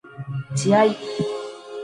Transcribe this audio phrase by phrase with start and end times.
[0.55, 0.95] 自愛